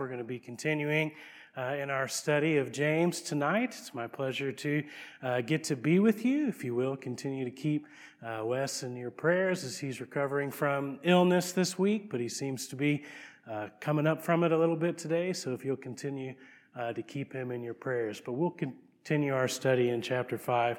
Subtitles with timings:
[0.00, 1.12] We're going to be continuing
[1.58, 3.76] uh, in our study of James tonight.
[3.78, 4.82] It's my pleasure to
[5.22, 6.48] uh, get to be with you.
[6.48, 7.86] If you will, continue to keep
[8.24, 12.66] uh, Wes in your prayers as he's recovering from illness this week, but he seems
[12.68, 13.04] to be
[13.46, 15.34] uh, coming up from it a little bit today.
[15.34, 16.32] So if you'll continue
[16.74, 18.22] uh, to keep him in your prayers.
[18.24, 20.78] But we'll continue our study in chapter 5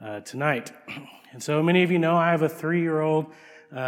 [0.00, 0.72] uh, tonight.
[1.34, 3.32] And so many of you know I have a three year old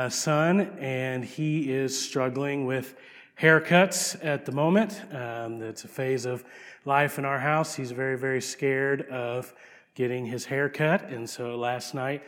[0.09, 2.95] son, and he is struggling with
[3.41, 5.01] haircuts at the moment.
[5.13, 6.45] Um, it's a phase of
[6.85, 7.75] life in our house.
[7.75, 9.53] He's very, very scared of
[9.95, 11.09] getting his hair cut.
[11.09, 12.23] And so last night,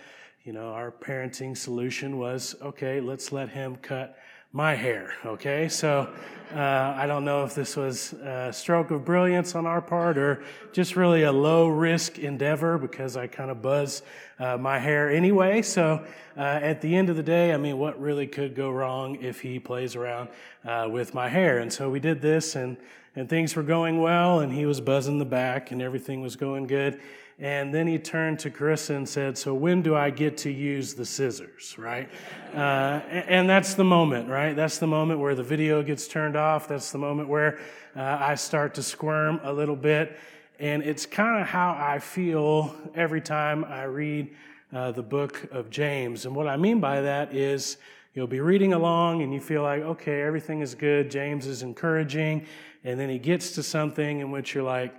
[0.44, 4.16] you know, our parenting solution was okay, let's let him cut
[4.56, 5.12] my hair.
[5.26, 6.08] Okay, so
[6.54, 10.42] uh, I don't know if this was a stroke of brilliance on our part or
[10.72, 14.00] just really a low risk endeavor because I kind of buzz
[14.38, 15.60] uh, my hair anyway.
[15.60, 16.02] So
[16.38, 19.42] uh, at the end of the day, I mean, what really could go wrong if
[19.42, 20.30] he plays around
[20.64, 21.58] uh, with my hair?
[21.58, 22.78] And so we did this, and
[23.14, 26.66] and things were going well, and he was buzzing the back, and everything was going
[26.66, 27.00] good.
[27.38, 30.94] And then he turned to Carissa and said, So when do I get to use
[30.94, 32.08] the scissors, right?
[32.54, 34.56] Uh, and that's the moment, right?
[34.56, 36.66] That's the moment where the video gets turned off.
[36.66, 37.58] That's the moment where
[37.94, 40.18] uh, I start to squirm a little bit.
[40.58, 44.34] And it's kind of how I feel every time I read
[44.72, 46.24] uh, the book of James.
[46.24, 47.76] And what I mean by that is
[48.14, 51.10] you'll be reading along and you feel like, okay, everything is good.
[51.10, 52.46] James is encouraging.
[52.82, 54.94] And then he gets to something in which you're like,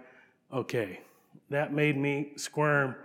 [0.53, 0.99] okay,
[1.49, 2.95] that made me squirm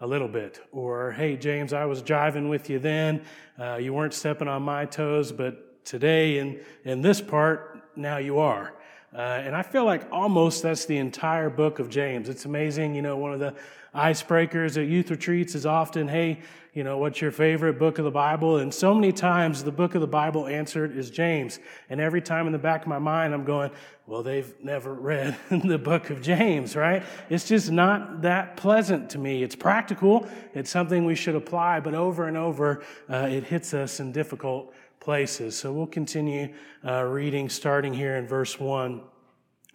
[0.00, 0.60] a little bit.
[0.72, 3.22] Or, hey, James, I was jiving with you then.
[3.58, 8.38] Uh, you weren't stepping on my toes, but today in, in this part, now you
[8.38, 8.74] are.
[9.14, 12.28] Uh, and I feel like almost that's the entire book of James.
[12.28, 12.94] It's amazing.
[12.94, 13.54] You know, one of the
[13.94, 16.40] icebreakers at youth retreats is often, hey,
[16.72, 18.56] you know, what's your favorite book of the Bible?
[18.56, 21.58] And so many times the book of the Bible answered is James.
[21.90, 23.70] And every time in the back of my mind, I'm going,
[24.06, 27.02] well, they've never read the book of James, right?
[27.28, 29.42] It's just not that pleasant to me.
[29.42, 30.26] It's practical.
[30.54, 34.72] It's something we should apply, but over and over, uh, it hits us in difficult
[34.98, 35.58] places.
[35.58, 36.54] So we'll continue
[36.86, 39.02] uh, reading starting here in verse 1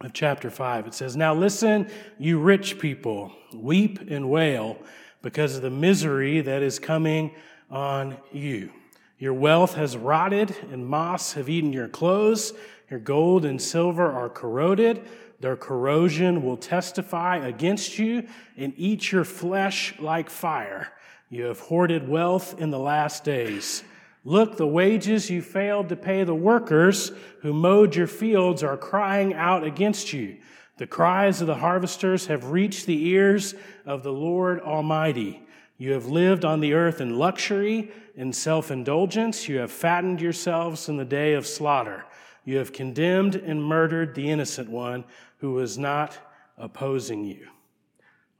[0.02, 0.88] of chapter 5.
[0.88, 4.78] It says, Now listen, you rich people, weep and wail
[5.22, 7.32] because of the misery that is coming
[7.70, 8.72] on you.
[9.20, 12.54] Your wealth has rotted, and moths have eaten your clothes.
[12.90, 15.04] Your gold and silver are corroded.
[15.40, 20.94] Their corrosion will testify against you and eat your flesh like fire.
[21.30, 23.84] You have hoarded wealth in the last days.
[24.28, 29.34] Look, the wages you failed to pay the workers who mowed your fields are crying
[29.34, 30.36] out against you.
[30.76, 33.56] The cries of the harvesters have reached the ears
[33.86, 35.48] of the Lord Almighty.
[35.78, 39.48] You have lived on the earth in luxury, in self indulgence.
[39.48, 42.04] You have fattened yourselves in the day of slaughter.
[42.44, 45.06] You have condemned and murdered the innocent one
[45.38, 46.18] who was not
[46.58, 47.48] opposing you.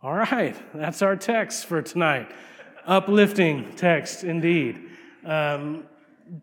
[0.04, 2.30] All right, that's our text for tonight.
[2.86, 4.87] Uplifting text indeed.
[5.28, 5.84] Um,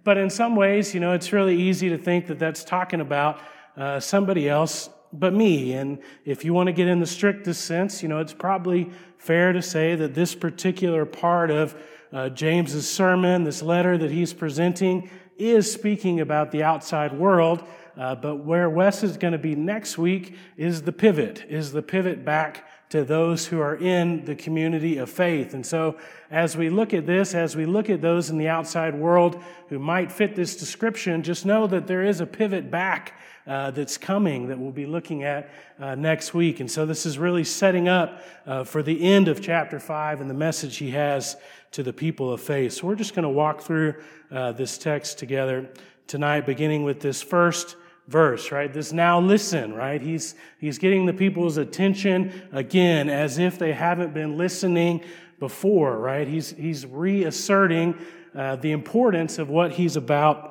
[0.05, 3.41] but in some ways, you know, it's really easy to think that that's talking about
[3.77, 5.73] uh, somebody else but me.
[5.73, 9.53] And if you want to get in the strictest sense, you know, it's probably fair
[9.53, 11.77] to say that this particular part of
[12.13, 15.09] uh, James's sermon, this letter that he's presenting,
[15.39, 17.65] is speaking about the outside world.
[17.97, 21.83] Uh, but where Wes is going to be next week is the pivot, is the
[21.83, 25.53] pivot back to those who are in the community of faith.
[25.53, 25.99] And so,
[26.31, 29.81] as we look at this, as we look at those in the outside world who
[29.81, 33.19] might fit this description, just know that there is a pivot back
[33.49, 35.51] uh, that's coming that we'll be looking at
[35.81, 36.61] uh, next week.
[36.61, 40.31] And so, this is really setting up uh, for the end of chapter 5 and
[40.31, 41.37] the message he has
[41.73, 42.75] to the people of faith.
[42.75, 43.95] So, we're just going to walk through
[44.31, 45.69] uh, this text together
[46.07, 47.75] tonight, beginning with this first
[48.07, 48.73] verse, right?
[48.73, 50.01] This now listen, right?
[50.01, 55.03] He's, he's getting the people's attention again as if they haven't been listening
[55.39, 56.29] before, right?
[56.29, 57.99] He's, he's reasserting
[58.35, 60.51] uh, the importance of what he's about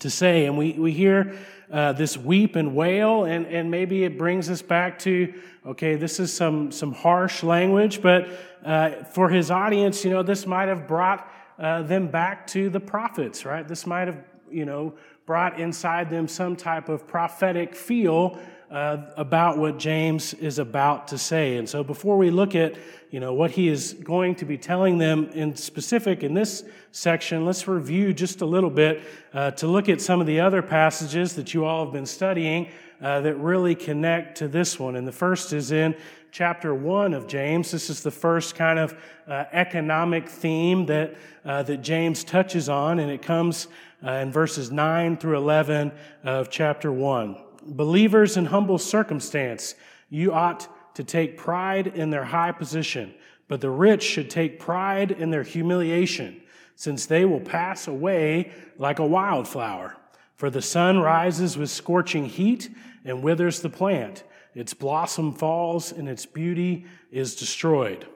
[0.00, 0.46] to say.
[0.46, 1.36] And we, we hear
[1.70, 5.34] uh, this weep and wail, and, and maybe it brings us back to,
[5.66, 8.28] okay, this is some, some harsh language, but
[8.64, 12.80] uh, for his audience, you know, this might have brought uh, them back to the
[12.80, 13.66] prophets, right?
[13.66, 14.94] This might have, you know,
[15.28, 18.38] brought inside them some type of prophetic feel
[18.70, 21.58] uh, about what James is about to say.
[21.58, 22.76] And so before we look at,
[23.10, 27.44] you know, what he is going to be telling them in specific in this section,
[27.44, 29.02] let's review just a little bit
[29.34, 32.70] uh, to look at some of the other passages that you all have been studying
[33.02, 34.96] uh, that really connect to this one.
[34.96, 35.94] And the first is in
[36.30, 37.70] chapter 1 of James.
[37.70, 38.94] This is the first kind of
[39.26, 43.68] uh, economic theme that, uh, that James touches on, and it comes
[44.04, 45.92] uh, in verses 9 through 11
[46.24, 47.36] of chapter 1.
[47.66, 49.74] believers in humble circumstance,
[50.08, 53.12] you ought to take pride in their high position,
[53.46, 56.40] but the rich should take pride in their humiliation,
[56.76, 59.96] since they will pass away like a wildflower.
[60.34, 62.70] For the sun rises with scorching heat
[63.04, 64.22] and withers the plant.
[64.54, 68.06] Its blossom falls and its beauty is destroyed.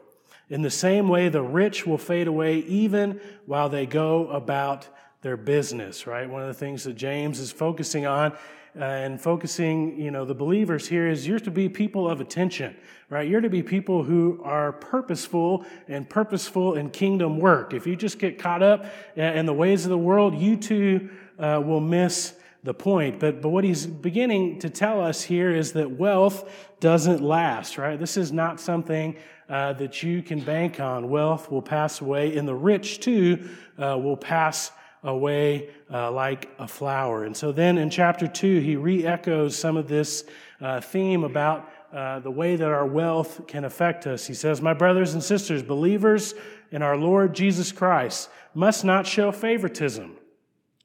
[0.49, 4.88] In the same way, the rich will fade away even while they go about
[5.23, 6.29] their business, right?
[6.29, 8.33] One of the things that James is focusing on
[8.79, 12.75] uh, and focusing, you know, the believers here is you're to be people of attention,
[13.09, 13.29] right?
[13.29, 17.73] You're to be people who are purposeful and purposeful in kingdom work.
[17.73, 21.63] If you just get caught up in the ways of the world, you too uh,
[21.65, 22.35] will miss
[22.65, 23.21] the point.
[23.21, 27.99] But, but what he's beginning to tell us here is that wealth doesn't last, right?
[27.99, 29.17] This is not something
[29.49, 31.11] uh, that you can bank on.
[31.11, 33.49] Wealth will pass away, and the rich too
[33.79, 37.25] uh, will pass away uh, like a flower.
[37.25, 40.25] And so then in chapter 2, he re echoes some of this
[40.60, 44.26] uh, theme about uh, the way that our wealth can affect us.
[44.26, 46.34] He says, My brothers and sisters, believers
[46.70, 50.16] in our Lord Jesus Christ must not show favoritism.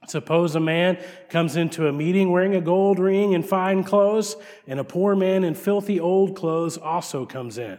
[0.08, 0.98] Suppose a man
[1.30, 4.36] comes into a meeting wearing a gold ring and fine clothes,
[4.66, 7.78] and a poor man in filthy old clothes also comes in.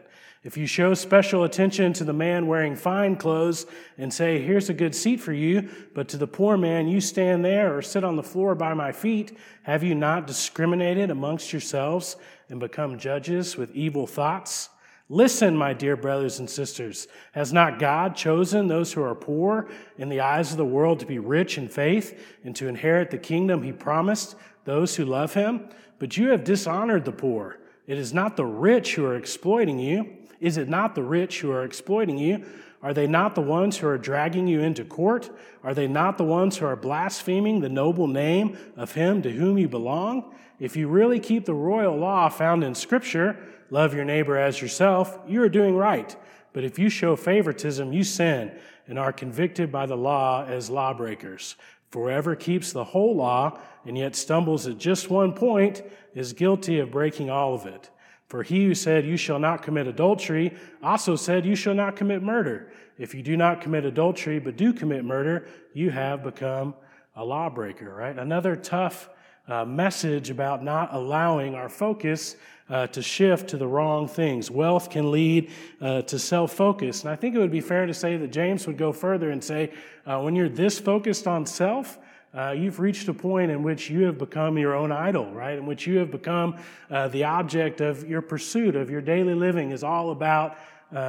[0.49, 3.67] If you show special attention to the man wearing fine clothes
[3.99, 7.45] and say, Here's a good seat for you, but to the poor man, you stand
[7.45, 12.17] there or sit on the floor by my feet, have you not discriminated amongst yourselves
[12.49, 14.71] and become judges with evil thoughts?
[15.11, 17.09] Listen, my dear brothers and sisters.
[17.33, 19.69] Has not God chosen those who are poor
[19.99, 23.19] in the eyes of the world to be rich in faith and to inherit the
[23.19, 24.35] kingdom he promised
[24.65, 25.69] those who love him?
[25.99, 27.59] But you have dishonored the poor.
[27.89, 31.51] It is not the rich who are exploiting you is it not the rich who
[31.51, 32.45] are exploiting you?
[32.81, 35.31] Are they not the ones who are dragging you into court?
[35.65, 39.59] Are they not the ones who are blaspheming the noble name of him to whom
[39.59, 40.33] you belong?
[40.61, 43.37] If you really keep the royal law found in Scripture,
[43.71, 46.15] love your neighbor as yourself, you are doing right.
[46.53, 48.57] But if you show favoritism, you sin
[48.87, 51.57] and are convicted by the law as lawbreakers.
[51.91, 55.83] For whoever keeps the whole law and yet stumbles at just one point
[56.15, 57.91] is guilty of breaking all of it.
[58.27, 62.23] For he who said, You shall not commit adultery, also said, You shall not commit
[62.23, 62.71] murder.
[62.99, 66.75] If you do not commit adultery, but do commit murder, you have become
[67.17, 68.19] a lawbreaker, right?
[68.19, 69.09] Another tough
[69.49, 72.37] uh, message about not allowing our focus
[72.71, 74.51] uh, to shift to the wrong things.
[74.51, 75.51] Wealth can lead
[75.81, 77.03] uh, to self focus.
[77.03, 79.43] And I think it would be fair to say that James would go further and
[79.43, 79.73] say,
[80.07, 81.99] uh, when you're this focused on self,
[82.35, 85.57] uh, you've reached a point in which you have become your own idol, right?
[85.57, 86.57] In which you have become
[86.91, 90.59] uh, the object of your pursuit, of your daily living is all about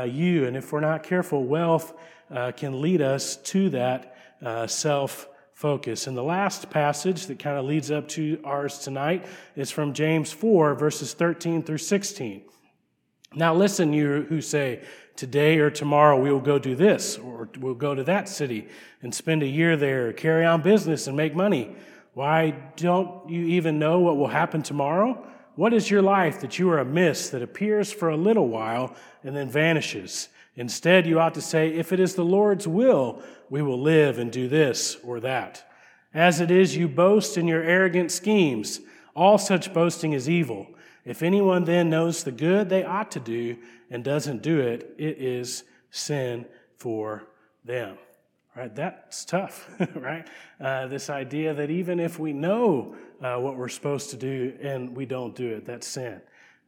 [0.07, 0.45] you.
[0.45, 1.94] And if we're not careful, wealth
[2.56, 4.15] can lead us to that
[4.68, 6.07] self focus.
[6.07, 9.25] And the last passage that kind of leads up to ours tonight
[9.57, 12.44] is from James 4, verses 13 through 16.
[13.35, 14.81] Now, listen, you who say,
[15.17, 18.69] today or tomorrow we will go do this, or we'll go to that city
[19.01, 21.75] and spend a year there, carry on business and make money.
[22.13, 25.27] Why don't you even know what will happen tomorrow?
[25.55, 28.95] What is your life that you are a mist that appears for a little while
[29.25, 30.29] and then vanishes?
[30.56, 34.31] Instead, you ought to say, if it is the Lord's will, we will live and
[34.31, 35.66] do this or that.
[36.13, 38.81] As it is, you boast in your arrogant schemes.
[39.16, 40.68] All such boasting is evil.
[41.06, 43.58] If anyone then knows the good they ought to do
[43.89, 46.46] and doesn't do it, it is sin
[46.77, 47.27] for
[47.63, 47.98] them.
[48.56, 48.74] Right?
[48.74, 50.27] That's tough, right?
[50.60, 54.96] Uh, this idea that even if we know uh, what we're supposed to do and
[54.96, 56.22] we don't do it, that's sin.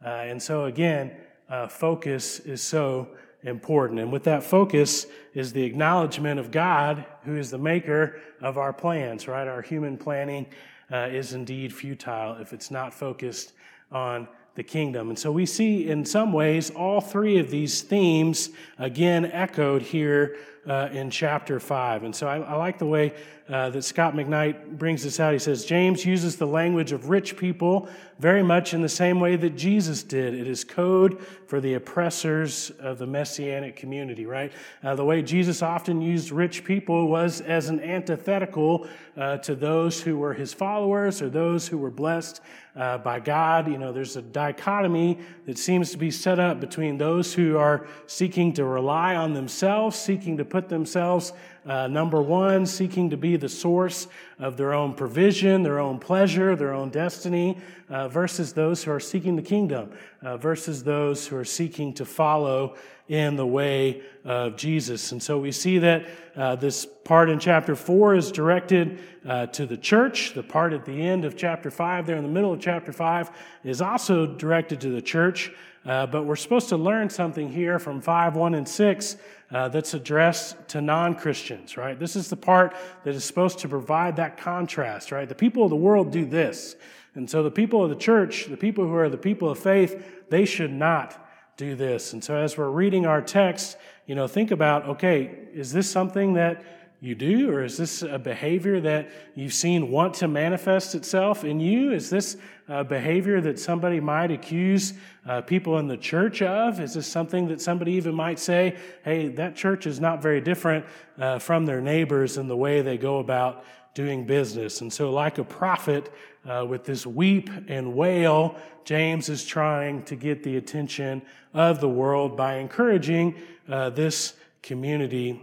[0.04, 1.12] Uh, and so, again,
[1.50, 3.10] uh, focus is so
[3.44, 4.00] important.
[4.00, 8.74] And with that focus is the acknowledgement of God, who is the maker of our
[8.74, 9.48] plans, right?
[9.48, 10.48] Our human planning
[10.92, 13.54] uh, is indeed futile if it's not focused
[13.92, 15.10] on the kingdom.
[15.10, 20.38] And so we see in some ways all three of these themes again echoed here
[20.68, 22.04] uh, in chapter 5.
[22.04, 23.14] And so I, I like the way
[23.50, 25.34] uh, that Scot McKnight brings this out.
[25.34, 27.90] He says, James uses the language of rich people
[28.20, 30.34] very much in the same way that Jesus did.
[30.36, 34.54] It is code for the oppressors of the messianic community, right?
[34.84, 38.88] Uh, the way Jesus often used rich people was as an antithetical
[39.18, 42.42] uh, to those who were his followers or those who were blessed
[42.76, 43.68] uh, by God.
[43.68, 47.88] You know, there's a dichotomy that seems to be set up between those who are
[48.08, 51.34] seeking to rely on themselves, seeking to put themselves
[51.66, 56.56] uh, number one, seeking to be the source of their own provision, their own pleasure,
[56.56, 57.58] their own destiny,
[57.90, 59.92] uh, versus those who are seeking the kingdom,
[60.22, 62.76] uh, versus those who are seeking to follow
[63.08, 65.12] in the way of Jesus.
[65.12, 69.66] And so we see that uh, this part in chapter 4 is directed uh, to
[69.66, 70.34] the church.
[70.34, 73.32] The part at the end of chapter 5, there in the middle of chapter 5,
[73.64, 75.52] is also directed to the church.
[75.84, 79.18] Uh, but we're supposed to learn something here from 5, 1, and 6
[79.50, 82.00] uh, that's addressed to non Christians, right?
[82.00, 85.28] This is the part that is supposed to provide that contrast, right?
[85.28, 86.76] The people of the world do this.
[87.16, 90.30] And so the people of the church, the people who are the people of faith,
[90.30, 92.14] they should not do this.
[92.14, 96.34] And so as we're reading our text, you know, think about, okay, is this something
[96.34, 96.64] that
[97.04, 101.60] you do, or is this a behavior that you've seen want to manifest itself in
[101.60, 101.92] you?
[101.92, 104.94] Is this a behavior that somebody might accuse
[105.28, 106.80] uh, people in the church of?
[106.80, 110.86] Is this something that somebody even might say, hey, that church is not very different
[111.18, 113.66] uh, from their neighbors in the way they go about
[113.96, 114.82] doing business?
[114.82, 116.14] And so, like a prophet,
[116.48, 118.56] uh, with this weep and wail,
[118.86, 123.36] James is trying to get the attention of the world by encouraging
[123.68, 125.42] uh, this community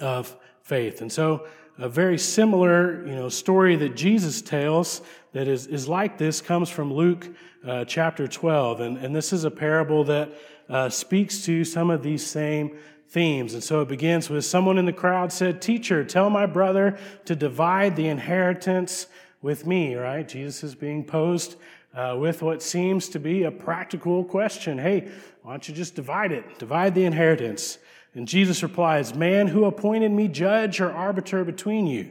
[0.00, 1.00] of faith.
[1.00, 1.46] And so,
[1.78, 5.00] a very similar, you know, story that Jesus tells
[5.32, 7.28] that is, is like this comes from Luke
[7.64, 8.80] uh, chapter 12.
[8.80, 10.32] And, and this is a parable that
[10.68, 13.54] uh, speaks to some of these same themes.
[13.54, 17.36] And so it begins with someone in the crowd said, Teacher, tell my brother to
[17.36, 19.06] divide the inheritance
[19.42, 20.26] with me, right?
[20.26, 21.56] Jesus is being posed
[21.94, 24.78] uh, with what seems to be a practical question.
[24.78, 25.10] Hey,
[25.42, 26.58] why don't you just divide it?
[26.58, 27.78] Divide the inheritance.
[28.16, 32.10] And Jesus replies, Man, who appointed me judge or arbiter between you?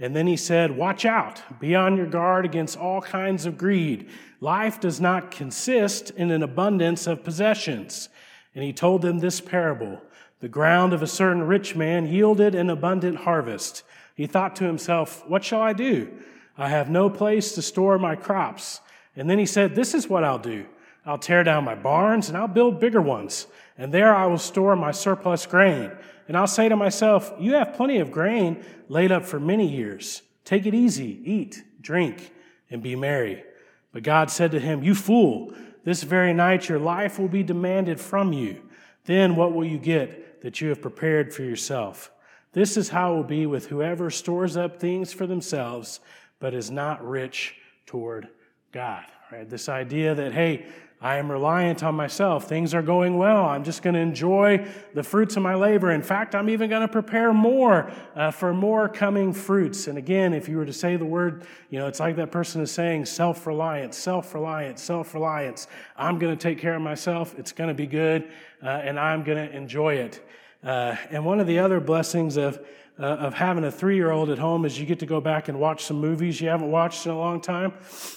[0.00, 4.10] And then he said, Watch out, be on your guard against all kinds of greed.
[4.40, 8.08] Life does not consist in an abundance of possessions.
[8.56, 10.02] And he told them this parable
[10.40, 13.84] The ground of a certain rich man yielded an abundant harvest.
[14.16, 16.12] He thought to himself, What shall I do?
[16.58, 18.80] I have no place to store my crops.
[19.14, 20.66] And then he said, This is what I'll do.
[21.04, 23.46] I'll tear down my barns and I'll build bigger ones.
[23.78, 25.92] And there I will store my surplus grain.
[26.28, 30.22] And I'll say to myself, You have plenty of grain laid up for many years.
[30.44, 32.32] Take it easy, eat, drink,
[32.70, 33.44] and be merry.
[33.92, 35.54] But God said to him, You fool,
[35.84, 38.62] this very night your life will be demanded from you.
[39.04, 42.10] Then what will you get that you have prepared for yourself?
[42.52, 46.00] This is how it will be with whoever stores up things for themselves,
[46.40, 47.54] but is not rich
[47.84, 48.28] toward
[48.72, 49.04] God.
[49.30, 49.48] Right?
[49.48, 50.66] This idea that, hey,
[51.00, 52.48] I am reliant on myself.
[52.48, 53.44] Things are going well.
[53.44, 55.90] I'm just going to enjoy the fruits of my labor.
[55.90, 59.88] In fact, I'm even going to prepare more uh, for more coming fruits.
[59.88, 62.62] And again, if you were to say the word, you know, it's like that person
[62.62, 65.66] is saying self reliance, self reliance, self reliance.
[65.98, 67.38] I'm going to take care of myself.
[67.38, 68.30] It's going to be good,
[68.62, 70.26] uh, and I'm going to enjoy it.
[70.64, 72.58] Uh, and one of the other blessings of
[72.98, 75.48] uh, of having a three year old at home is you get to go back
[75.48, 77.74] and watch some movies you haven't watched in a long time.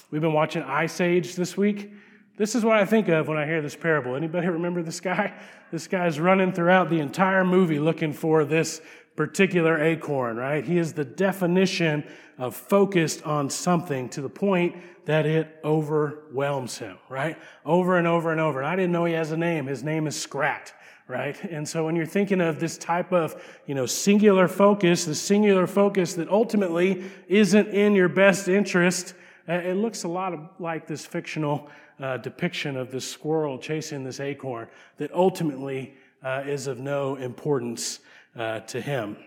[0.10, 1.92] We've been watching Ice Age this week.
[2.40, 4.16] This is what I think of when I hear this parable.
[4.16, 5.34] Anybody remember this guy?
[5.72, 8.82] This guy's running throughout the entire movie looking for this
[9.18, 10.64] particular acorn, right?
[10.64, 12.06] He is the definition
[12.38, 17.38] of focused on something to the point that it overwhelms him, right?
[17.66, 18.60] Over and over and over.
[18.60, 19.66] And I didn't know he has a name.
[19.66, 20.74] His name is Scrat,
[21.10, 21.38] right?
[21.44, 25.68] And so when you're thinking of this type of, you know, singular focus, the singular
[25.68, 29.14] focus that ultimately isn't in your best interest,
[29.50, 31.70] uh, it looks a lot like this fictional
[32.00, 38.00] uh, depiction of this squirrel chasing this acorn that ultimately uh, is of no importance
[38.36, 39.18] uh, to him.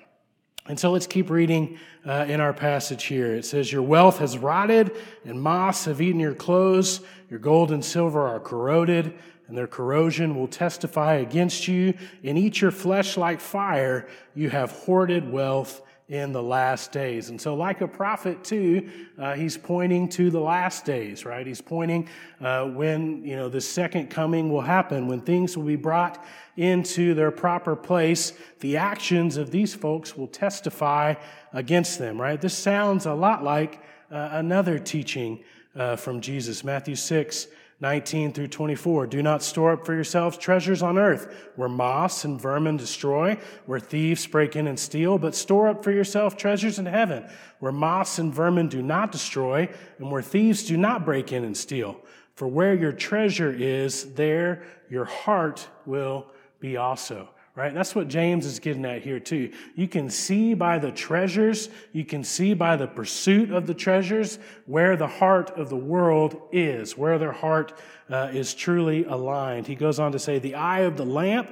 [0.66, 3.34] And so let's keep reading uh, in our passage here.
[3.34, 7.00] It says, Your wealth has rotted, and moths have eaten your clothes.
[7.28, 9.12] Your gold and silver are corroded,
[9.48, 14.06] and their corrosion will testify against you and eat your flesh like fire.
[14.34, 17.30] You have hoarded wealth in the last days.
[17.30, 18.86] And so, like a prophet, too,
[19.18, 21.46] uh, he's pointing to the last days, right?
[21.46, 22.06] He's pointing
[22.38, 26.22] uh, when, you know, the second coming will happen, when things will be brought
[26.58, 28.34] into their proper place.
[28.60, 31.14] The actions of these folks will testify
[31.54, 32.38] against them, right?
[32.38, 35.42] This sounds a lot like uh, another teaching
[35.74, 37.46] uh, from Jesus, Matthew 6.
[37.82, 39.08] 19 through 24.
[39.08, 43.36] Do not store up for yourselves treasures on earth, where moths and vermin destroy,
[43.66, 47.72] where thieves break in and steal, but store up for yourself treasures in heaven, where
[47.72, 52.00] moths and vermin do not destroy, and where thieves do not break in and steal.
[52.36, 56.28] For where your treasure is, there your heart will
[56.60, 57.74] be also right?
[57.74, 59.52] That's what James is getting at here, too.
[59.74, 64.38] You can see by the treasures, you can see by the pursuit of the treasures
[64.66, 67.78] where the heart of the world is, where their heart
[68.10, 69.66] uh, is truly aligned.
[69.66, 71.50] He goes on to say, The eye of the lamp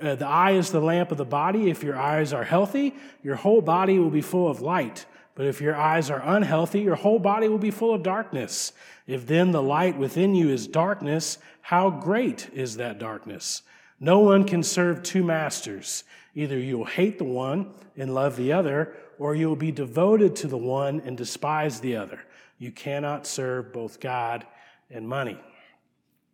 [0.00, 1.70] Uh, the eye is the lamp of the body.
[1.70, 5.06] If your eyes are healthy, your whole body will be full of light.
[5.34, 8.72] But if your eyes are unhealthy, your whole body will be full of darkness.
[9.08, 13.62] If then the light within you is darkness, how great is that darkness?
[14.00, 16.04] No one can serve two masters.
[16.34, 20.56] Either you'll hate the one and love the other, or you'll be devoted to the
[20.56, 22.20] one and despise the other.
[22.58, 24.46] You cannot serve both God
[24.90, 25.38] and money.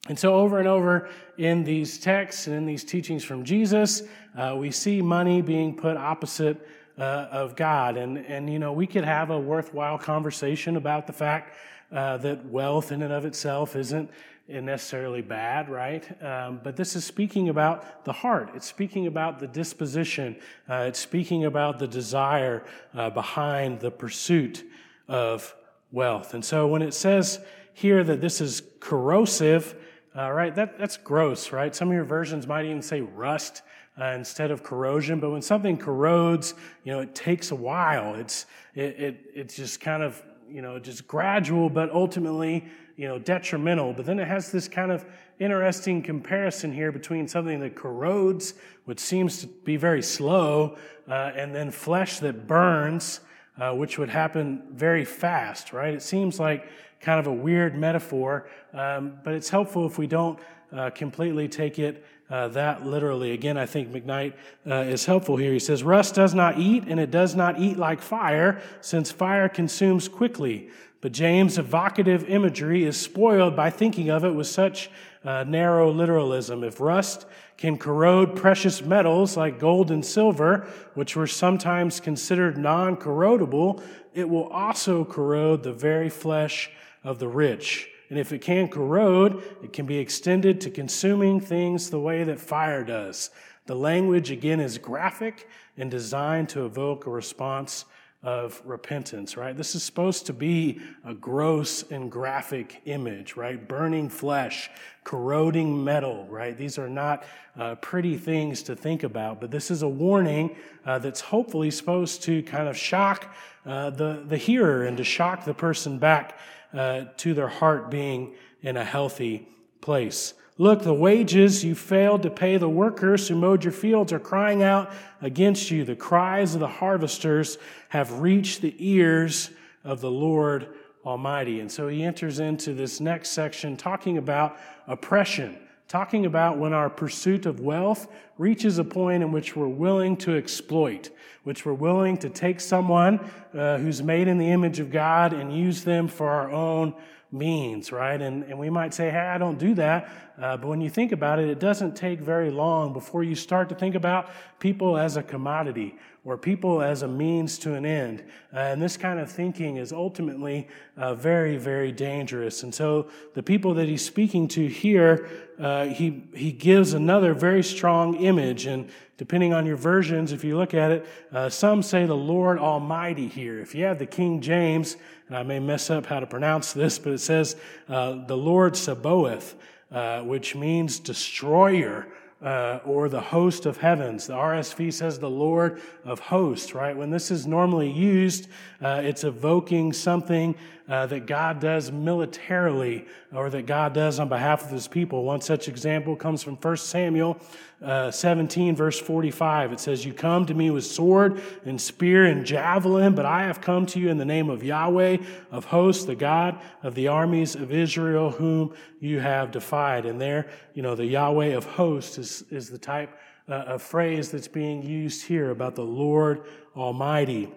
[0.09, 4.03] And so, over and over in these texts and in these teachings from Jesus,
[4.37, 6.69] uh, we see money being put opposite
[6.99, 7.97] uh, of God.
[7.97, 11.57] And, and, you know, we could have a worthwhile conversation about the fact
[11.91, 14.11] uh, that wealth in and of itself isn't
[14.49, 16.23] necessarily bad, right?
[16.23, 18.51] Um, but this is speaking about the heart.
[18.55, 20.37] It's speaking about the disposition.
[20.69, 24.65] Uh, it's speaking about the desire uh, behind the pursuit
[25.09, 25.55] of
[25.93, 26.35] wealth.
[26.35, 27.41] And so, when it says
[27.73, 29.75] here that this is corrosive,
[30.17, 30.55] uh, right?
[30.55, 31.75] That, that's gross, right?
[31.75, 33.63] Some of your versions might even say rust
[34.01, 35.21] uh, instead of corrosion.
[35.21, 38.15] But when something corrodes, you know, it takes a while.
[38.15, 42.65] It's, it, it, it's just kind of, you know, just gradual, but ultimately,
[42.97, 43.93] you know, detrimental.
[43.93, 45.05] But then it has this kind of
[45.39, 50.77] interesting comparison here between something that corrodes, which seems to be very slow,
[51.09, 53.21] uh, and then flesh that burns,
[53.59, 55.95] uh, which would happen very fast, right?
[55.95, 56.69] It seems like
[57.01, 60.39] kind of a weird metaphor, um, but it's helpful if we don't
[60.73, 63.33] uh, completely take it uh, that literally.
[63.33, 64.33] Again, I think McKnight
[64.69, 65.53] uh, is helpful here.
[65.53, 69.49] He says, Rust does not eat, and it does not eat like fire, since fire
[69.49, 70.71] consumes quickly.
[71.01, 74.91] But James' evocative imagery is spoiled by thinking of it with such
[75.23, 76.65] uh, narrow literalism.
[76.65, 77.27] If rust
[77.59, 83.83] can corrode precious metals like gold and silver, which were sometimes considered non corrodable,
[84.15, 86.71] it will also corrode the very flesh
[87.03, 87.91] of the rich.
[88.15, 92.39] And if it can corrode, it can be extended to consuming things the way that
[92.39, 93.31] fire does.
[93.67, 97.87] The language, again, is graphic and designed to evoke a response
[98.23, 99.57] of repentance, right?
[99.57, 103.67] This is supposed to be a gross and graphic image, right?
[103.67, 104.71] Burning flesh,
[105.03, 106.57] corroding metal, right?
[106.57, 107.25] These are not
[107.59, 110.55] uh, pretty things to think about, but this is a warning
[110.87, 113.35] uh, that's hopefully supposed to kind of shock
[113.67, 116.39] uh, the, the hearer and to shock the person back
[116.75, 119.49] uh, to their heart being in a healthy
[119.81, 120.35] place.
[120.57, 124.63] Look, the wages you failed to pay the workers who mowed your fields are crying
[124.63, 125.85] out against you.
[125.85, 129.51] The cries of the harvesters have reached the ears
[129.83, 130.69] of the Lord
[131.05, 131.61] Almighty.
[131.61, 136.89] And so he enters into this next section talking about oppression, talking about when our
[136.89, 138.07] pursuit of wealth
[138.39, 141.11] reaches a point in which we're willing to exploit,
[141.45, 143.21] which we're willing to take someone
[143.55, 146.95] uh, who's made in the image of God and use them for our own
[147.35, 148.21] means, right?
[148.21, 150.09] And, and we might say, hey, I don't do that.
[150.41, 153.69] Uh, but when you think about it, it doesn't take very long before you start
[153.69, 158.25] to think about people as a commodity or people as a means to an end.
[158.53, 162.63] Uh, and this kind of thinking is ultimately uh, very, very dangerous.
[162.63, 167.63] And so the people that he's speaking to here, uh, he, he gives another very
[167.63, 168.67] strong image.
[168.67, 172.59] And depending on your versions, if you look at it, uh, some say the Lord
[172.59, 173.61] Almighty here.
[173.61, 174.97] If you have the King James,
[175.29, 177.57] and I may mess up how to pronounce this, but it says
[177.89, 179.55] uh, the Lord Sabaoth,
[179.91, 182.07] uh, which means destroyer
[182.45, 184.27] uh, or the host of heavens.
[184.27, 186.95] The RSV says the Lord of hosts, right?
[186.95, 188.49] When this is normally used,
[188.83, 190.55] uh, it's evoking something
[190.87, 195.25] uh, that God does militarily or that God does on behalf of his people.
[195.25, 197.39] One such example comes from 1 Samuel
[197.85, 199.73] uh, 17, verse 45.
[199.73, 203.61] It says, You come to me with sword and spear and javelin, but I have
[203.61, 205.19] come to you in the name of Yahweh
[205.51, 210.07] of hosts, the God of the armies of Israel, whom you have defied.
[210.07, 213.17] And there, you know, the Yahweh of hosts is, is the type
[213.49, 217.53] uh, of phrase that's being used here about the Lord Almighty.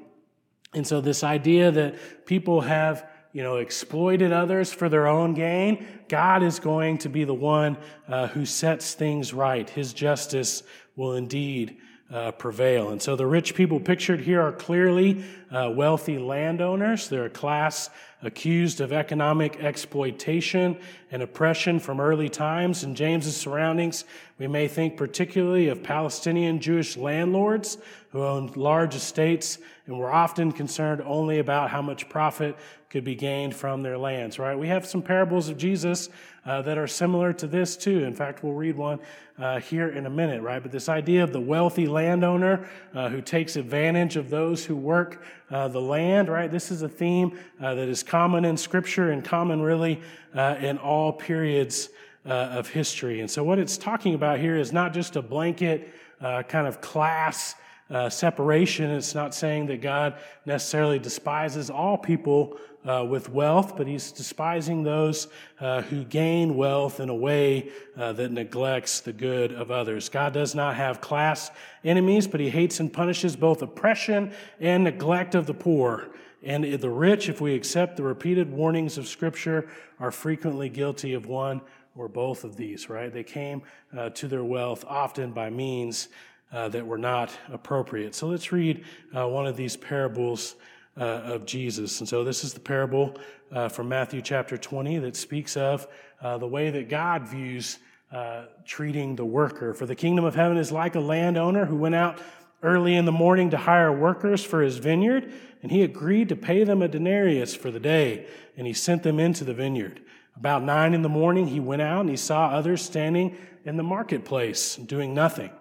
[0.73, 5.85] And so, this idea that people have you know, exploited others for their own gain,
[6.09, 9.69] God is going to be the one uh, who sets things right.
[9.69, 10.63] His justice
[10.95, 11.77] will indeed
[12.11, 12.89] uh, prevail.
[12.89, 17.09] And so the rich people pictured here are clearly uh, wealthy landowners.
[17.09, 17.91] They're a class
[18.23, 20.75] accused of economic exploitation
[21.11, 22.83] and oppression from early times.
[22.83, 24.05] In James's surroundings,
[24.39, 27.77] we may think particularly of Palestinian Jewish landlords
[28.17, 32.57] who owned large estates and were often concerned only about how much profit
[32.89, 34.57] could be gained from their lands, right?
[34.57, 36.09] We have some parables of Jesus
[36.43, 38.03] uh, that are similar to this too.
[38.05, 38.99] In fact, we'll read one
[39.37, 40.63] uh, here in a minute, right?
[40.63, 45.21] But this idea of the wealthy landowner uh, who takes advantage of those who work
[45.51, 46.51] uh, the land, right?
[46.51, 50.01] This is a theme uh, that is common in Scripture and common really
[50.33, 51.89] uh, in all periods
[52.25, 53.21] of history.
[53.21, 57.55] And so, what it's talking about here is not just a blanket kind of class
[57.89, 58.89] uh, separation.
[58.91, 64.83] It's not saying that God necessarily despises all people uh, with wealth, but he's despising
[64.83, 65.27] those
[65.59, 70.09] uh, who gain wealth in a way uh, that neglects the good of others.
[70.09, 71.51] God does not have class
[71.83, 76.09] enemies, but he hates and punishes both oppression and neglect of the poor.
[76.43, 79.67] And the rich, if we accept the repeated warnings of Scripture,
[79.99, 81.61] are frequently guilty of one
[81.95, 83.11] or both of these, right?
[83.11, 83.63] They came
[83.97, 86.09] uh, to their wealth often by means
[86.51, 88.15] uh, that were not appropriate.
[88.15, 88.83] So let's read
[89.15, 90.55] uh, one of these parables
[90.97, 91.99] uh, of Jesus.
[91.99, 93.15] And so this is the parable
[93.51, 95.87] uh, from Matthew chapter 20 that speaks of
[96.21, 97.79] uh, the way that God views
[98.11, 99.73] uh, treating the worker.
[99.73, 102.19] For the kingdom of heaven is like a landowner who went out
[102.63, 105.31] early in the morning to hire workers for his vineyard,
[105.61, 109.19] and he agreed to pay them a denarius for the day, and he sent them
[109.19, 110.01] into the vineyard.
[110.35, 113.83] About nine in the morning, he went out and he saw others standing in the
[113.83, 115.51] marketplace doing nothing.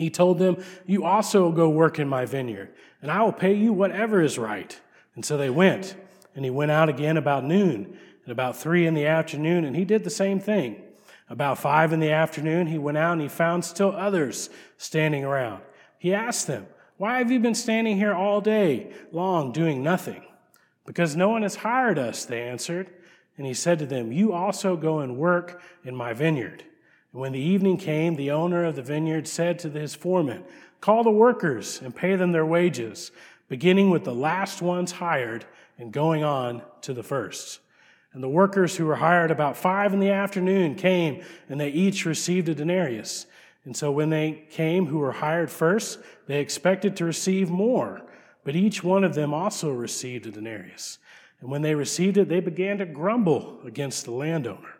[0.00, 3.72] He told them, You also go work in my vineyard, and I will pay you
[3.74, 4.80] whatever is right.
[5.14, 5.94] And so they went.
[6.34, 9.84] And he went out again about noon, and about three in the afternoon, and he
[9.84, 10.82] did the same thing.
[11.28, 15.62] About five in the afternoon, he went out and he found still others standing around.
[15.98, 20.24] He asked them, Why have you been standing here all day long doing nothing?
[20.86, 22.88] Because no one has hired us, they answered.
[23.36, 26.64] And he said to them, You also go and work in my vineyard.
[27.12, 30.44] When the evening came, the owner of the vineyard said to his foreman,
[30.80, 33.10] Call the workers and pay them their wages,
[33.48, 35.44] beginning with the last ones hired
[35.76, 37.60] and going on to the first.
[38.12, 42.06] And the workers who were hired about five in the afternoon came, and they each
[42.06, 43.26] received a denarius.
[43.64, 48.02] And so when they came who were hired first, they expected to receive more,
[48.44, 50.98] but each one of them also received a denarius.
[51.40, 54.79] And when they received it, they began to grumble against the landowner.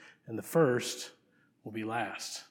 [0.27, 1.11] and the first
[1.63, 2.43] will be last.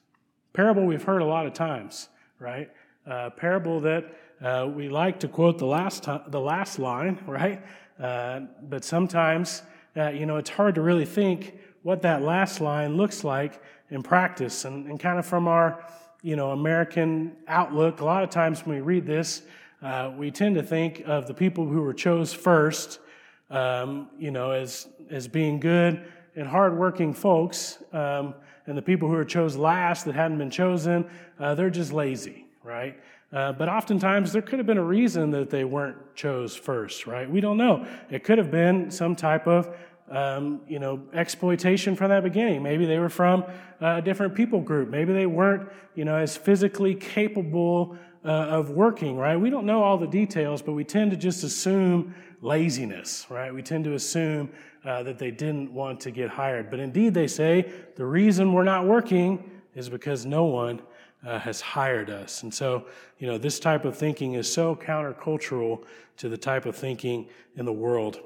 [0.53, 2.69] Parable we've heard a lot of times, right?
[3.07, 7.63] Uh, parable that uh, we like to quote the last the last line, right?
[7.99, 9.61] Uh, but sometimes,
[9.95, 14.01] uh, you know, it's hard to really think what that last line looks like in
[14.01, 14.65] practice.
[14.65, 15.85] And, and kind of from our,
[16.21, 19.43] you know, American outlook, a lot of times when we read this,
[19.81, 22.99] uh, we tend to think of the people who were chose first,
[23.49, 28.33] um, you know, as as being good and hardworking folks, um,
[28.67, 32.45] and the people who are chose last that hadn't been chosen, uh, they're just lazy,
[32.63, 32.99] right?
[33.33, 37.29] Uh, but oftentimes there could have been a reason that they weren't chose first, right?
[37.29, 37.85] We don't know.
[38.09, 39.73] It could have been some type of
[40.11, 42.61] um, you know, exploitation from that beginning.
[42.61, 43.45] Maybe they were from
[43.79, 44.89] a different people group.
[44.89, 49.35] Maybe they weren't, you know, as physically capable uh, of working, right?
[49.35, 53.53] We don't know all the details, but we tend to just assume laziness, right?
[53.53, 54.51] We tend to assume
[54.85, 56.69] uh, that they didn't want to get hired.
[56.69, 60.81] But indeed, they say the reason we're not working is because no one
[61.25, 62.43] uh, has hired us.
[62.43, 62.85] And so,
[63.19, 65.83] you know, this type of thinking is so countercultural
[66.17, 68.19] to the type of thinking in the world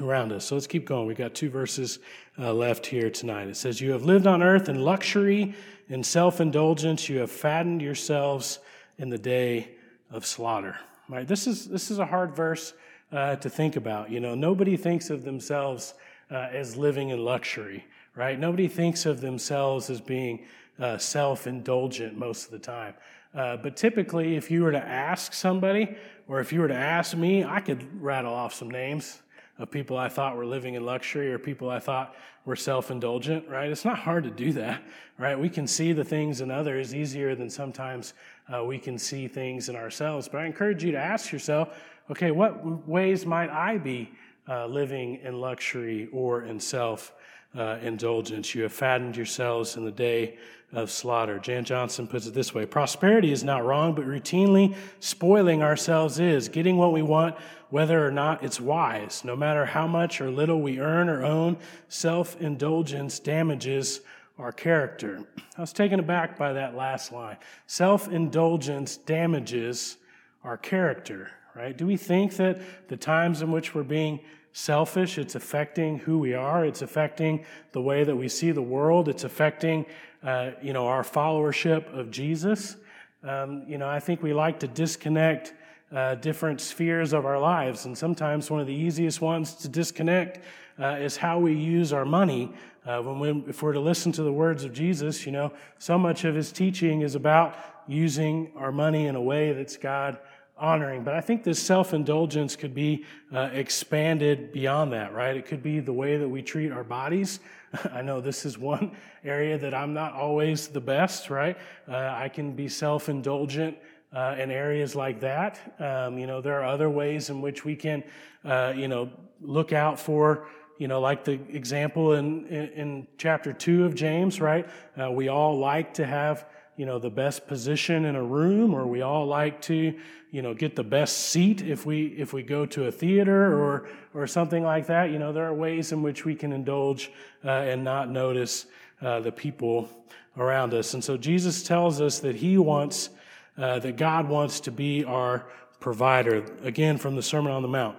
[0.00, 0.46] around us.
[0.46, 1.06] So let's keep going.
[1.06, 1.98] We've got two verses
[2.38, 3.48] uh, left here tonight.
[3.48, 5.54] It says, You have lived on earth in luxury
[5.88, 7.08] and self indulgence.
[7.08, 8.60] You have fattened yourselves
[8.98, 9.70] in the day
[10.10, 10.76] of slaughter.
[11.08, 11.26] Right?
[11.26, 12.74] This is, this is a hard verse
[13.12, 14.10] uh, to think about.
[14.10, 15.94] You know, nobody thinks of themselves
[16.30, 18.38] uh, as living in luxury, right?
[18.38, 20.44] Nobody thinks of themselves as being
[20.78, 22.94] uh, self indulgent most of the time.
[23.34, 25.96] Uh, but typically, if you were to ask somebody,
[26.28, 29.22] or if you were to ask me, I could rattle off some names
[29.58, 33.48] of people I thought were living in luxury or people I thought were self indulgent,
[33.48, 33.70] right?
[33.70, 34.82] It's not hard to do that,
[35.18, 35.38] right?
[35.38, 38.14] We can see the things in others easier than sometimes
[38.52, 40.28] uh, we can see things in ourselves.
[40.28, 41.76] But I encourage you to ask yourself,
[42.10, 44.10] okay, what ways might I be
[44.48, 47.12] uh, living in luxury or in self
[47.56, 48.54] uh, indulgence?
[48.54, 50.38] You have fattened yourselves in the day
[50.72, 51.38] of slaughter.
[51.38, 56.48] Jan Johnson puts it this way Prosperity is not wrong, but routinely spoiling ourselves is.
[56.48, 57.36] Getting what we want,
[57.70, 59.22] whether or not it's wise.
[59.24, 64.00] No matter how much or little we earn or own, self indulgence damages
[64.42, 65.24] our character.
[65.56, 67.36] I was taken aback by that last line.
[67.66, 69.96] Self indulgence damages
[70.44, 71.76] our character right?
[71.76, 74.20] Do we think that the times in which we're being
[74.52, 75.18] selfish.
[75.18, 76.64] It's affecting who we are.
[76.64, 79.08] It's affecting the way that we see the world.
[79.08, 79.86] It's affecting,
[80.22, 82.76] uh, you know, our followership of Jesus.
[83.22, 85.54] Um, you know, I think we like to disconnect
[85.94, 90.40] uh, different spheres of our lives, and sometimes one of the easiest ones to disconnect
[90.80, 92.52] uh, is how we use our money.
[92.84, 95.98] Uh, when we, if we're to listen to the words of Jesus, you know, so
[95.98, 100.18] much of his teaching is about using our money in a way that's God
[100.56, 101.02] honoring.
[101.02, 105.36] But I think this self indulgence could be uh, expanded beyond that, right?
[105.36, 107.40] It could be the way that we treat our bodies.
[107.92, 111.56] I know this is one area that I'm not always the best, right?
[111.88, 113.76] Uh, I can be self indulgent.
[114.14, 117.74] Uh, in areas like that, um, you know, there are other ways in which we
[117.74, 118.04] can,
[118.44, 119.08] uh, you know,
[119.40, 120.46] look out for
[120.82, 124.68] you know, like the example in, in, in chapter two of James, right?
[125.00, 126.44] Uh, we all like to have,
[126.76, 129.96] you know, the best position in a room, or we all like to,
[130.32, 133.88] you know, get the best seat if we if we go to a theater or
[134.12, 135.10] or something like that.
[135.10, 137.12] You know, there are ways in which we can indulge
[137.44, 138.66] uh, and not notice
[139.00, 139.88] uh, the people
[140.36, 140.94] around us.
[140.94, 143.10] And so Jesus tells us that He wants
[143.56, 145.46] uh, that God wants to be our
[145.80, 146.44] provider.
[146.62, 147.96] Again, from the Sermon on the Mount.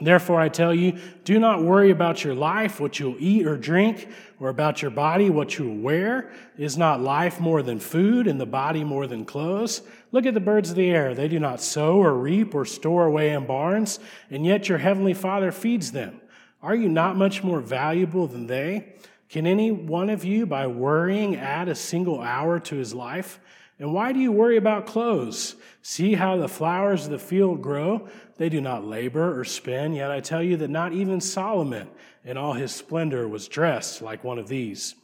[0.00, 4.08] Therefore, I tell you, do not worry about your life, what you'll eat or drink,
[4.40, 6.32] or about your body, what you'll wear.
[6.56, 9.82] Is not life more than food, and the body more than clothes?
[10.10, 11.14] Look at the birds of the air.
[11.14, 15.14] They do not sow or reap or store away in barns, and yet your heavenly
[15.14, 16.22] Father feeds them.
[16.62, 18.94] Are you not much more valuable than they?
[19.28, 23.40] Can any one of you, by worrying, add a single hour to his life?
[23.82, 25.56] And why do you worry about clothes?
[25.82, 28.06] See how the flowers of the field grow?
[28.36, 31.88] They do not labor or spin, yet I tell you that not even Solomon
[32.24, 34.94] in all his splendor was dressed like one of these,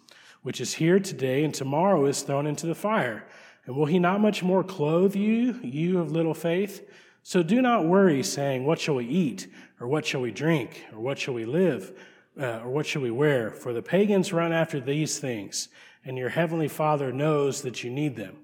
[0.42, 3.26] which is here today and tomorrow is thrown into the fire.
[3.66, 6.88] And will he not much more clothe you, you of little faith?
[7.24, 9.48] So do not worry, saying, What shall we eat?
[9.80, 10.84] Or what shall we drink?
[10.92, 11.98] Or what shall we live?
[12.40, 13.50] Uh, or what shall we wear?
[13.50, 15.68] For the pagans run after these things,
[16.04, 18.36] and your heavenly Father knows that you need them.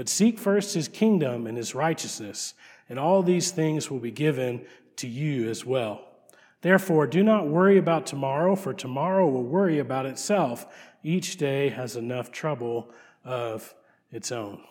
[0.00, 2.54] But seek first his kingdom and his righteousness,
[2.88, 4.64] and all these things will be given
[4.96, 6.08] to you as well.
[6.62, 10.66] Therefore, do not worry about tomorrow, for tomorrow will worry about itself.
[11.04, 12.90] Each day has enough trouble
[13.26, 13.74] of
[14.10, 14.62] its own.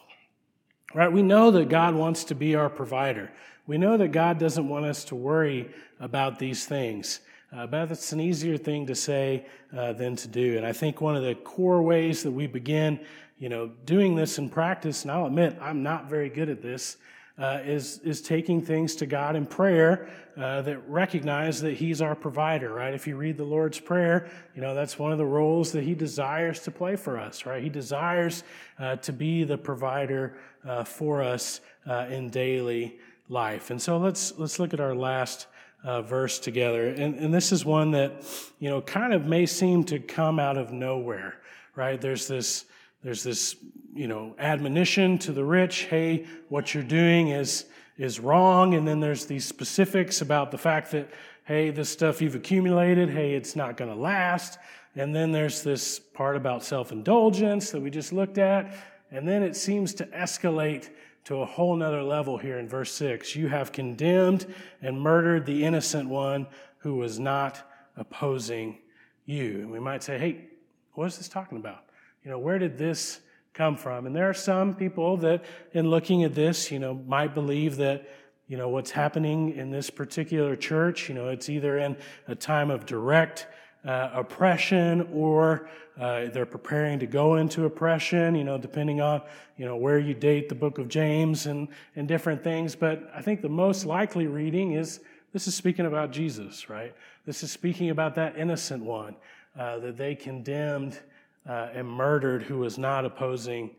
[0.95, 1.11] Right?
[1.11, 3.31] We know that God wants to be our provider.
[3.67, 7.19] We know that God doesn't want us to worry about these things.
[7.55, 9.45] Uh, but it's an easier thing to say
[9.77, 10.57] uh, than to do.
[10.57, 12.99] And I think one of the core ways that we begin
[13.39, 16.97] you know, doing this in practice, and I'll admit I'm not very good at this,
[17.39, 22.13] uh, is, is taking things to God in prayer uh, that recognize that He's our
[22.13, 22.93] provider, right?
[22.93, 25.95] If you read the Lord's Prayer, you know, that's one of the roles that He
[25.95, 27.63] desires to play for us, right?
[27.63, 28.43] He desires
[28.77, 30.35] uh, to be the provider
[30.67, 32.99] uh, for us uh, in daily
[33.29, 33.71] life.
[33.71, 35.47] And so let's, let's look at our last
[35.85, 36.89] uh, verse together.
[36.89, 38.21] And, and this is one that,
[38.59, 41.35] you know, kind of may seem to come out of nowhere,
[41.75, 42.01] right?
[42.01, 42.65] There's this
[43.03, 43.55] there's this,
[43.93, 47.65] you know, admonition to the rich, hey, what you're doing is,
[47.97, 48.73] is wrong.
[48.73, 51.09] And then there's these specifics about the fact that,
[51.45, 54.59] hey, this stuff you've accumulated, hey, it's not going to last.
[54.95, 58.75] And then there's this part about self indulgence that we just looked at.
[59.11, 60.89] And then it seems to escalate
[61.25, 63.35] to a whole nother level here in verse 6.
[63.35, 66.47] You have condemned and murdered the innocent one
[66.79, 68.79] who was not opposing
[69.25, 69.59] you.
[69.59, 70.45] And we might say, hey,
[70.93, 71.85] what is this talking about?
[72.23, 73.21] You know, where did this
[73.53, 74.05] come from?
[74.05, 78.09] And there are some people that, in looking at this, you know, might believe that,
[78.47, 81.95] you know, what's happening in this particular church, you know, it's either in
[82.27, 83.47] a time of direct
[83.85, 89.21] uh, oppression or uh, they're preparing to go into oppression, you know, depending on,
[89.57, 92.75] you know, where you date the book of James and, and different things.
[92.75, 94.99] But I think the most likely reading is
[95.31, 96.93] this is speaking about Jesus, right?
[97.25, 99.15] This is speaking about that innocent one
[99.57, 100.99] uh, that they condemned
[101.47, 103.71] uh, and murdered who was not opposing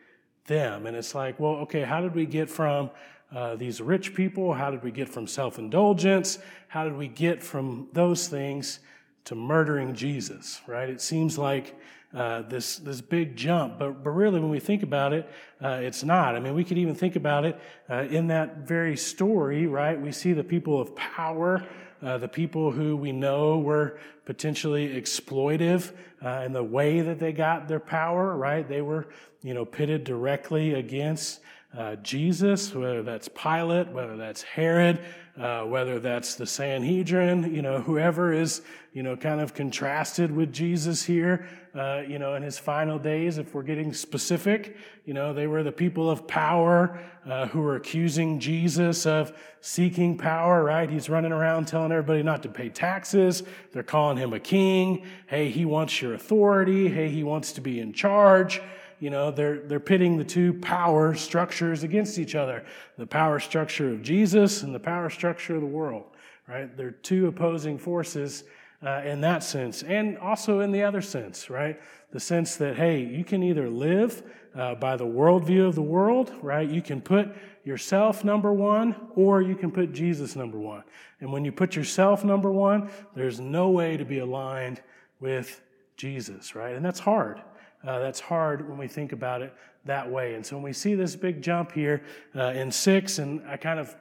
[0.46, 0.86] them.
[0.86, 2.90] And it's like, well, okay, how did we get from
[3.34, 4.52] uh, these rich people?
[4.52, 6.38] How did we get from self indulgence?
[6.68, 8.80] How did we get from those things
[9.24, 10.88] to murdering Jesus, right?
[10.88, 11.78] It seems like
[12.12, 15.30] uh, this, this big jump, but, but really, when we think about it,
[15.62, 16.34] uh, it's not.
[16.34, 20.00] I mean, we could even think about it uh, in that very story, right?
[20.00, 21.64] We see the people of power
[22.02, 25.92] uh, the people who we know were potentially exploitive
[26.24, 28.68] uh, in the way that they got their power, right?
[28.68, 29.08] They were,
[29.42, 31.40] you know, pitted directly against
[31.76, 35.00] uh, Jesus, whether that's Pilate, whether that's Herod,
[35.38, 40.52] uh, whether that's the Sanhedrin, you know, whoever is, you know, kind of contrasted with
[40.52, 45.32] Jesus here, uh, you know, in his final days, if we're getting specific, you know,
[45.32, 50.90] they were the people of power uh, who were accusing Jesus of seeking power, right?
[50.90, 53.44] He's running around telling everybody not to pay taxes.
[53.72, 55.06] They're calling him a king.
[55.28, 56.88] Hey, he wants your authority.
[56.88, 58.60] Hey, he wants to be in charge
[59.00, 62.64] you know, they're, they're pitting the two power structures against each other
[62.98, 66.04] the power structure of Jesus and the power structure of the world,
[66.46, 66.76] right?
[66.76, 68.44] They're two opposing forces
[68.82, 71.80] uh, in that sense, and also in the other sense, right?
[72.12, 74.22] The sense that, hey, you can either live
[74.54, 76.68] uh, by the worldview of the world, right?
[76.68, 77.34] You can put
[77.64, 80.82] yourself number one, or you can put Jesus number one.
[81.20, 84.80] And when you put yourself number one, there's no way to be aligned
[85.20, 85.60] with
[85.96, 86.74] Jesus, right?
[86.74, 87.42] And that's hard.
[87.86, 90.34] Uh, that's hard when we think about it that way.
[90.34, 92.02] And so when we see this big jump here
[92.36, 93.94] uh, in six, and I kind of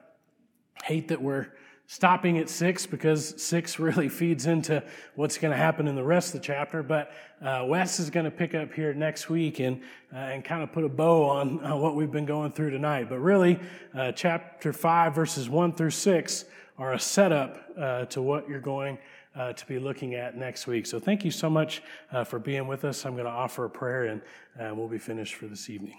[0.84, 1.48] hate that we're
[1.88, 4.84] stopping at six because six really feeds into
[5.16, 6.84] what's going to happen in the rest of the chapter.
[6.84, 7.12] But
[7.42, 9.82] uh, Wes is going to pick up here next week and
[10.14, 13.10] uh, and kind of put a bow on, on, what we've been going through tonight.
[13.10, 13.60] But really,
[13.96, 16.46] uh, chapter five, verses one through six,
[16.78, 18.98] are a setup uh, to what you're going
[19.40, 20.86] uh, to be looking at next week.
[20.86, 23.06] So thank you so much uh, for being with us.
[23.06, 24.22] I'm going to offer a prayer and
[24.60, 25.96] uh, we'll be finished for this evening.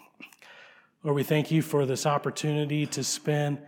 [1.03, 3.59] Lord, we thank you for this opportunity to spend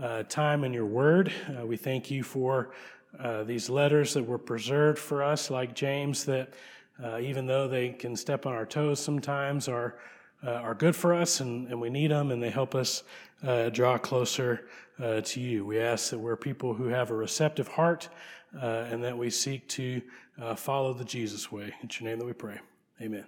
[0.00, 1.32] uh, time in your word.
[1.48, 2.74] Uh, we thank you for
[3.18, 6.52] uh, these letters that were preserved for us, like James, that
[7.20, 9.96] even though they can step on our toes sometimes, are
[10.44, 13.04] are good for us and, and we need them and they help us
[13.72, 14.66] draw closer
[15.24, 15.64] to you.
[15.64, 18.08] We ask that we're people who have a receptive heart
[18.60, 20.02] uh, and that we seek to
[20.40, 21.72] uh, follow the Jesus way.
[21.82, 22.58] It's your name that we pray.
[23.00, 23.24] Amen.